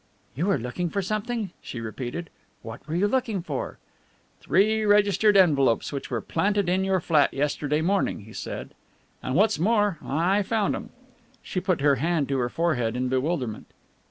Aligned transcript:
"You 0.33 0.47
were 0.47 0.57
looking 0.57 0.89
for 0.89 1.03
something?" 1.03 1.51
she 1.61 1.79
repeated. 1.79 2.31
"What 2.63 2.87
were 2.87 2.95
you 2.95 3.07
looking 3.07 3.43
for?" 3.43 3.77
"Three 4.39 4.83
registered 4.83 5.37
envelopes 5.37 5.93
which 5.93 6.09
were 6.09 6.21
planted 6.21 6.67
in 6.67 6.83
your 6.83 6.99
flat 6.99 7.31
yesterday 7.35 7.81
morning," 7.81 8.21
he 8.21 8.33
said, 8.33 8.73
"and 9.21 9.35
what's 9.35 9.59
more 9.59 9.99
I 10.03 10.41
found 10.41 10.75
'em!" 10.75 10.89
She 11.43 11.59
put 11.59 11.81
her 11.81 11.97
hand 11.97 12.27
to 12.29 12.39
her 12.39 12.49
forehead 12.49 12.95
in 12.95 13.09
bewilderment. 13.09 13.67